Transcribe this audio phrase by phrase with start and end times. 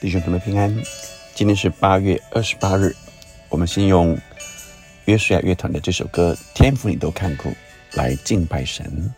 [0.00, 0.74] 弟兄姊妹平安，
[1.34, 2.94] 今天是八月二十八日。
[3.48, 4.18] 我们先用
[5.06, 7.50] 约书亚乐团的这首歌《天赋你都看过》
[7.94, 9.12] 来敬拜神。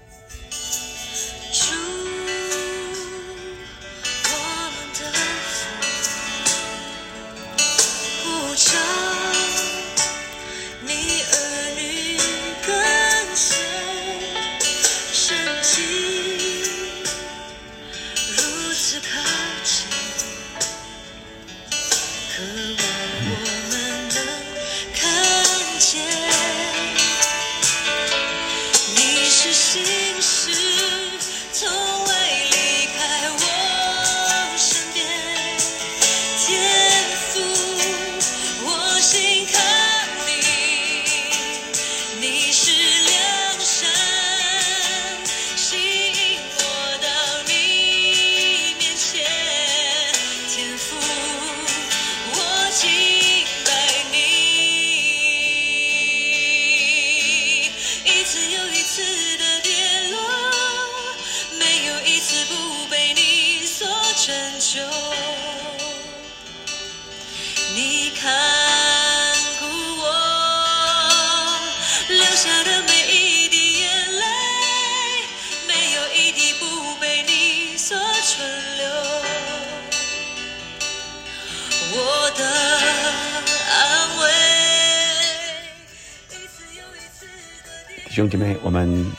[88.16, 89.12] 兄弟兄姐妹，我们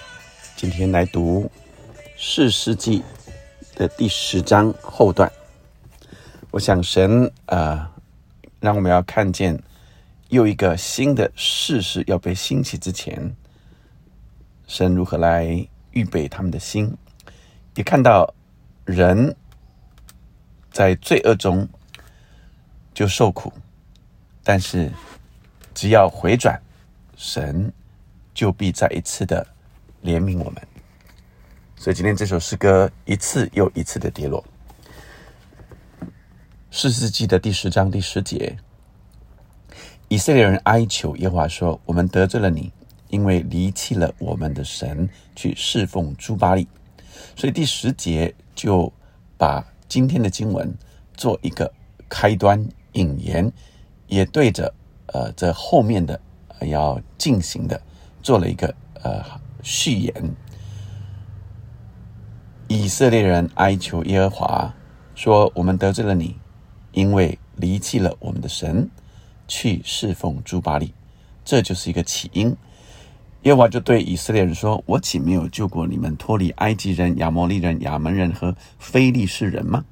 [0.56, 1.52] 今天来读
[2.17, 3.03] 四世纪
[3.76, 5.31] 的第十章后段。
[6.50, 7.88] 我想神呃，
[8.59, 9.62] 让我们要看见
[10.30, 13.36] 又一个新的世事要被兴起之前，
[14.66, 15.45] 神如何来
[15.92, 16.98] 预备他们的心，
[17.75, 18.34] 也看到
[18.84, 19.36] 人
[20.72, 21.70] 在罪恶中
[22.95, 23.53] 就受苦，
[24.44, 24.92] 但是
[25.75, 26.59] 只要回转，
[27.16, 27.72] 神
[28.38, 29.48] 就必再一次的
[30.03, 30.68] 怜悯我们。
[31.75, 34.46] 所以今天这首诗歌一次又一次的跌落。
[36.70, 38.56] 四世纪的第十章第十节，
[40.08, 42.72] 以色列人哀求耶和华说：“我们得罪了你，
[43.09, 46.68] 因为离弃了我们的神，去侍奉朱巴利。”
[47.36, 48.94] 所以第十节就
[49.36, 50.72] 把今天的经文
[51.16, 51.74] 做一个
[52.08, 53.52] 开端引言，
[54.06, 54.72] 也对着
[55.08, 56.20] 呃这后面的、
[56.62, 57.81] 要进行的
[58.28, 59.24] 做了一个呃
[59.64, 60.14] 序言。
[62.68, 64.74] 以色列人哀求耶和华
[65.16, 66.36] 说：“我们得罪了你，
[66.92, 68.90] 因为离弃了我们的神，
[69.48, 70.94] 去侍奉朱巴利。”
[71.46, 72.54] 这就是一个起因。
[73.44, 79.86] 耶和华就对以色列人说：“我岂没有救过你们脱离埃及人、亚摩利人、亚门人和非利士人吗？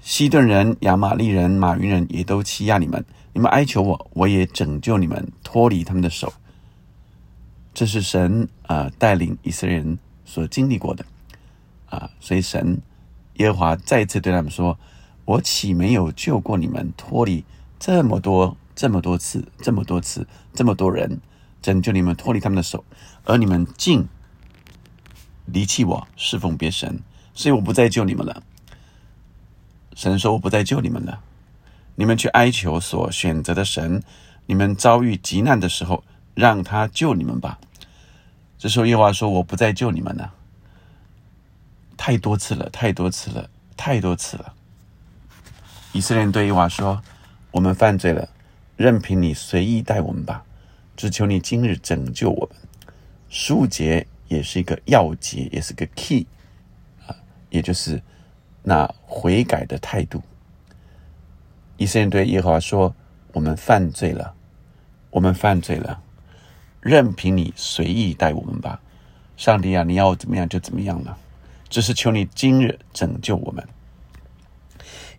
[0.00, 6.32] 西顿人、亚玛利人、马云人也都欺压你们，你们哀求我，我也拯救你们脱离他们的手。”
[7.78, 11.06] 这是神啊、带领以色列人所经历过的
[11.90, 12.82] 啊、所以神
[13.34, 14.76] 耶和华再一次对他们说
[15.24, 17.44] ：“我岂没有救过你们脱离
[17.78, 21.20] 这么多、这么多次、这么多次、这么多人，
[21.62, 22.84] 拯救你们脱离他们的手，
[23.22, 24.08] 而你们竟
[25.46, 26.98] 离弃我，侍奉别神，
[27.32, 28.42] 所以我不再救你们了。”
[29.94, 31.20] 神说：“我不再救你们了，
[31.94, 34.02] 你们去哀求所选择的神，
[34.46, 36.02] 你们遭遇急难的时候，
[36.34, 37.60] 让他救你们吧。”
[38.58, 40.34] 这时候耶和华说：“我不再救你们了。”
[41.96, 44.52] 太多次了，太多次了，太多次了。
[45.92, 47.00] 以色列人对耶和华说
[47.52, 48.28] ：“我们犯罪了，
[48.76, 50.44] 任凭你随意待我们吧，
[50.96, 52.56] 只求你今日拯救我们。”
[53.30, 56.26] 十五节也是一个要节，也是个 key
[57.06, 57.14] 啊，
[57.50, 58.02] 也就是
[58.62, 60.20] 那悔改的态度。
[61.76, 62.92] 以色列人对耶和华说
[63.32, 64.34] ：“我们犯罪了，
[65.10, 66.02] 我们犯罪了，
[66.80, 68.80] 任凭你随意待我们吧。
[69.36, 71.16] 上帝啊，你要怎么样就怎么样了。”
[71.68, 73.62] 只是求你今日拯救我们。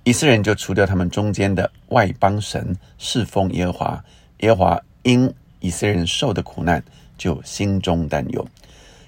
[0.03, 4.03] 以色列人就除掉他们中间的外邦神，侍奉耶和华。
[4.39, 6.83] 耶和华因以色列人受的苦难，
[7.19, 8.47] 就心中担忧。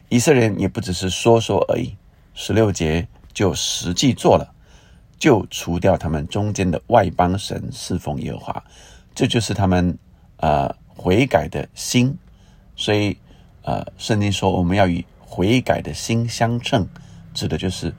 [0.10, 1.96] 以色列人也不只是说说而已，
[2.36, 4.54] 十六节就实际做了，
[5.18, 8.64] 就除掉他们中间的外邦神，侍奉耶和华。
[9.16, 9.98] 这就是他们
[10.38, 12.16] 呃悔改的心。
[12.81, 13.16] 所以
[13.62, 16.88] 呃，圣经说我们要与悔改的心相称。
[17.31, 17.94] 指的就是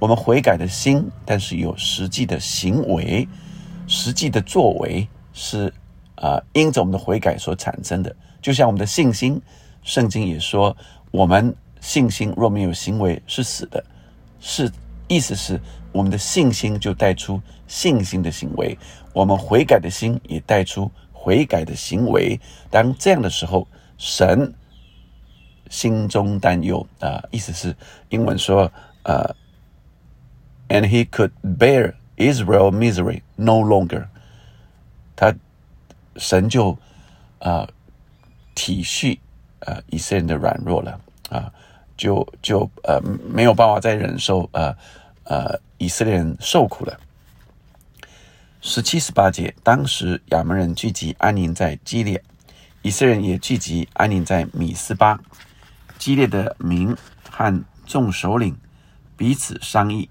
[0.00, 3.28] 我们悔改的心，但是有实际的行为、
[3.86, 5.72] 实际的作为是
[6.16, 8.14] 啊、呃，因着我们的悔改所产生的。
[8.42, 9.40] 就像我们的信心，
[9.84, 10.76] 圣经也说，
[11.12, 13.82] 我们信心若没有行为是死的，
[14.40, 14.68] 是
[15.06, 15.60] 意思是
[15.92, 18.76] 我们的信心就带出信心的行为，
[19.12, 22.38] 我们悔改的心也带出悔改的行为。
[22.68, 23.66] 当这样的时候，
[24.04, 24.52] 神
[25.70, 27.74] 心中担忧啊、意思是
[28.10, 28.70] 英文说
[29.02, 29.34] 呃
[30.68, 34.06] ，and he could bear Israel misery no longer。
[35.16, 35.34] 他
[36.18, 36.76] 神就
[37.38, 37.66] 啊、
[38.54, 39.18] 体恤
[39.60, 41.50] 呃以色列人的软弱了啊、
[41.96, 44.76] 就就呃没有办法再忍受呃
[45.24, 47.00] 呃以色列人受苦了。
[48.60, 52.22] 十七、十八节，当时亚门人聚集安宁在基列，
[52.84, 55.18] 以色列人也聚集安宁在米斯巴。
[55.98, 56.94] 激烈的民
[57.30, 58.54] 和众首领
[59.16, 60.10] 彼此商议，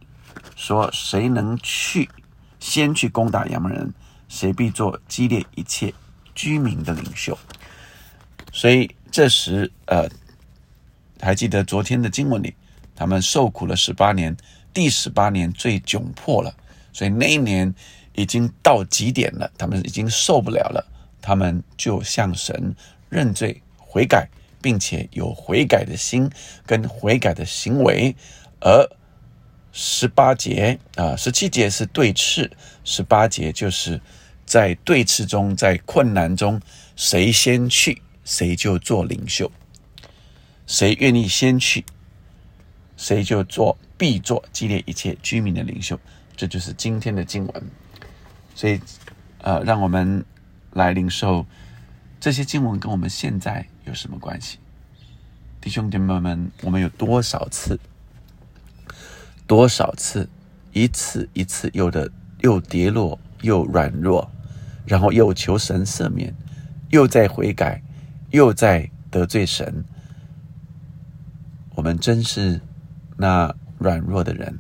[0.56, 2.10] 说谁能去
[2.60, 3.94] 先去攻打亚门人，
[4.28, 5.94] 谁必做激烈一切
[6.34, 7.38] 居民的领袖。
[8.52, 10.10] 所以这时，呃，
[11.22, 12.56] 还记得昨天的经文里，
[12.96, 14.36] 他们受苦了十八年，
[14.74, 16.56] 第十八年最窘迫了，
[16.92, 17.72] 所以那一年
[18.16, 20.84] 已经到极点了，他们已经受不了了，
[21.24, 22.76] 他们就向神
[23.10, 24.28] 认罪悔改，
[24.62, 26.30] 并且有悔改的心
[26.66, 28.14] 跟悔改的行为，
[28.60, 28.88] 而
[29.72, 32.52] 十八节啊，十七节是对峙，
[32.84, 34.00] 十八节就是
[34.46, 36.62] 在对峙中，在困难中，
[36.96, 39.50] 谁先去，谁就做领袖。
[40.68, 41.84] 谁愿意先去，
[42.98, 46.00] 谁就做必做激烈一切居民的领袖。
[46.36, 47.64] 这就是今天的经文。
[48.56, 48.80] 所以，
[49.40, 50.24] 呃，让我们
[50.74, 51.46] 来领受
[52.20, 54.60] 这些经文跟我们现在有什么关系？
[55.62, 57.80] 弟兄姐妹们，我们有多少次，
[59.48, 60.28] 多少次，
[60.74, 64.30] 一次一次，有的又跌落，又软弱，
[64.86, 66.36] 然后又求神赦免，
[66.90, 67.82] 又在悔改，
[68.32, 69.86] 又在得罪神。
[71.76, 72.60] 我们真是
[73.16, 74.60] 那软弱的人，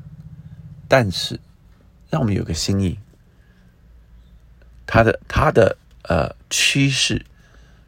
[0.87, 1.39] 但是
[2.09, 2.97] 让我们有个心意，
[4.85, 7.25] 他的他的呃趋势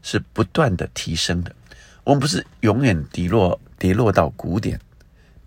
[0.01, 1.55] 是不断的提升的。
[2.03, 4.79] 我们不是永远跌落跌落到谷点，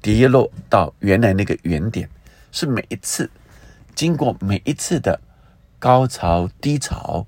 [0.03, 2.09] 跌落到原来那个原点，
[2.51, 3.31] 是每一次
[3.95, 5.21] 经过每一次的
[5.79, 7.27] 高潮低潮，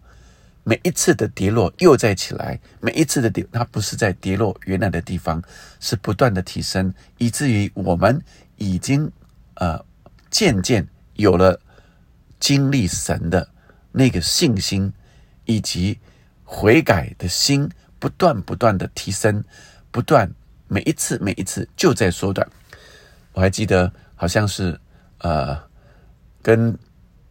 [0.64, 5.42] 每一次的跌落又再起来，每一次的跌，它不是在跌落原来的地方，
[5.78, 8.20] 是不断的提升，以至于我们
[8.56, 9.10] 已经
[9.54, 9.84] 呃
[10.28, 11.60] 渐渐有了
[12.40, 13.48] 经历神的
[13.92, 14.92] 那个信心，
[15.50, 15.98] 以及
[16.44, 17.68] 悔改的心，
[17.98, 19.42] 不断不断的提升，
[19.90, 20.30] 不断
[20.68, 22.46] 每一次每一次就在缩短。
[23.32, 24.78] 我还记得好像是
[25.18, 25.60] 呃
[26.40, 26.76] 跟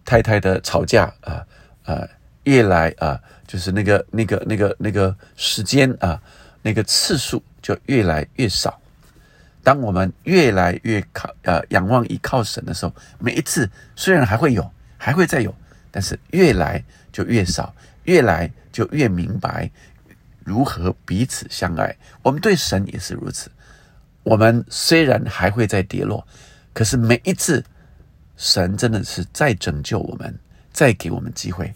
[0.03, 1.45] 太太的吵架啊
[1.85, 2.07] 呃
[2.43, 6.21] 越来啊，就是那个那个那个那个时间啊，
[6.61, 8.79] 那个次数就越来越少。
[9.63, 15.53] 当我们越来越靠呃仰望依靠神的时候，每一次虽然还会有，还会再有，
[15.91, 17.73] 但是越来就越少，
[18.09, 19.69] 越来就越明白
[20.43, 21.95] 如何彼此相爱。
[22.23, 23.51] 我们对神也是如此。
[24.23, 26.27] 我们虽然还会再跌落，
[26.73, 27.63] 可是每一次
[28.35, 30.33] 神真的是在拯救我们，
[30.73, 31.71] 再给我们机会。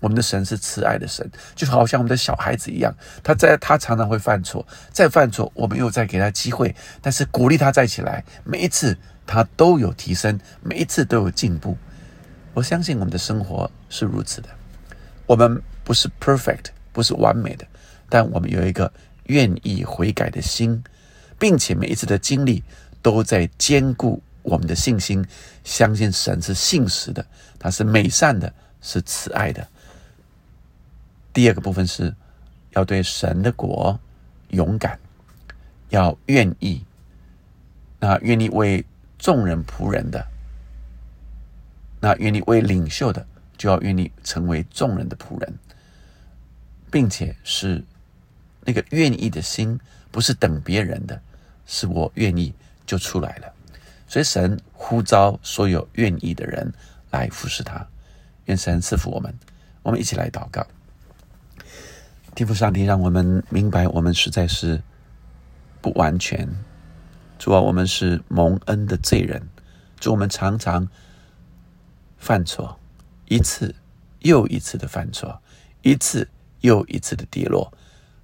[0.00, 2.92] 我们的神是慈爱的神，就好像我们的小孩子一样，
[3.22, 8.96] 他在他常常会犯错，再犯错，我们又再给他机会，但是鼓励他再起来，每一次
[9.26, 11.76] 他都有提升，每一次都有进步。
[12.52, 14.48] 我相信我们的生活是如此的，
[15.26, 17.64] 我们不是 perfect，不是完美的，
[18.08, 18.92] 但我们有一个
[19.26, 20.82] 愿意悔改的心，
[21.38, 22.60] 并且每一次的经历
[23.00, 25.24] 都在兼顾我们的信心，
[25.62, 27.24] 相信神是信实的，
[27.56, 28.52] 他是美善的，
[28.82, 29.64] 是慈爱的。
[31.32, 32.12] 第二个部分是
[32.72, 33.96] 要对神的国
[34.48, 34.98] 勇敢，
[35.90, 36.84] 要愿意，
[38.00, 38.84] 那愿意为
[39.18, 40.26] 众人仆人的，
[42.00, 43.24] 那愿意为领袖的，
[43.56, 45.54] 就要愿意成为众人的仆人，
[46.90, 47.84] 并且是
[48.62, 49.78] 那个愿意的心，
[50.10, 51.20] 不是等别人的，
[51.66, 53.52] 是我愿意就出来了。
[54.08, 56.72] 所以神呼召所有愿意的人
[57.10, 57.86] 来服侍他，
[58.44, 59.36] 愿神赐福我们。
[59.82, 60.66] 我们一起来祷告。
[62.34, 64.82] 天父上帝，让我们明白，我们实在是
[65.80, 66.48] 不完全。
[67.38, 69.48] 主啊，我们是蒙恩的罪人。
[69.98, 70.88] 主，我们常常
[72.18, 72.78] 犯错，
[73.26, 73.74] 一次
[74.20, 75.40] 又一次的犯错，
[75.82, 76.28] 一次
[76.60, 77.72] 又一次的跌落。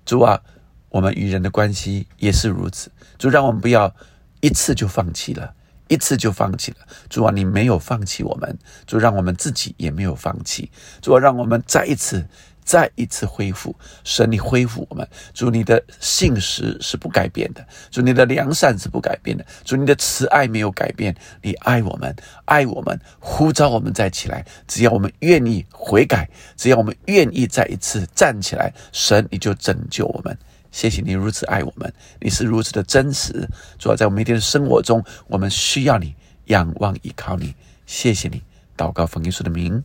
[0.04, 0.40] 主啊，
[0.88, 2.90] 我们与人的关系也是如此。
[3.18, 3.94] 主，让我们不要
[4.40, 5.54] 一次就放弃了，
[5.88, 6.78] 一次就放弃了。
[7.08, 8.58] 主啊，你没有放弃我们。
[8.86, 10.70] 主，让我们自己也没有放弃。
[11.00, 12.26] 主啊，让我们再一次
[12.64, 13.74] 再一次恢复。
[14.04, 15.06] 神，你恢复我们。
[15.34, 17.66] 主，你的信实是不改变的。
[17.90, 19.44] 主，你的良善是不改变的。
[19.64, 21.14] 主，你的慈爱没有改变。
[21.42, 22.14] 你爱我们，
[22.44, 24.44] 爱我们，呼召我们再起来。
[24.66, 30.36] 只要我们愿意悔改，只要我们愿意再一次站起来，神你就拯救我们。
[30.70, 33.46] 谢谢你如此爱我们，你是如此的真实。
[33.78, 36.14] 主要在我们每天的生活中，我们需要你，
[36.46, 37.54] 仰望依靠你。
[37.84, 38.42] 谢谢你，
[38.74, 39.84] 祷告奉耶稣的名，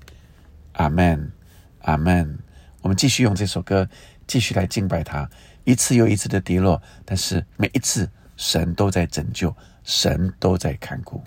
[0.73, 1.31] 阿门，
[1.81, 2.46] 阿门。
[2.87, 3.85] 我们继续用这首歌，
[4.27, 5.29] 继续来敬拜他。
[5.65, 9.53] 一次又一次的跌落，但是每一次神都在拯救，
[9.83, 11.21] 神都在看顾。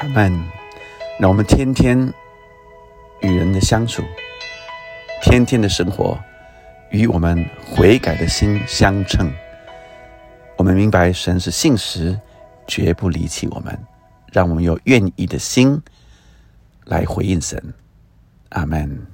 [0.00, 0.42] 阿门。
[1.18, 1.98] 让我们天天
[3.22, 4.04] 与人的相处，
[5.22, 6.16] 天天的生活，
[6.90, 9.28] 与我们悔改的心相称。
[10.56, 12.16] 我们明白神是信实，
[12.66, 13.76] 绝不离弃我们，
[14.32, 15.82] 让我们有愿意的心
[16.84, 17.74] 来回应神。
[18.50, 19.06] 阿门。